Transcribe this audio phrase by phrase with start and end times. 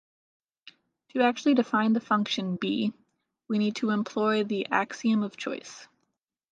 [1.09, 2.91] To actually define the function "b",
[3.47, 5.87] we need to employ the axiom of choice.